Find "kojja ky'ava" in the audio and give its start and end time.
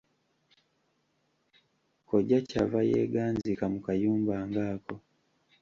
2.07-2.79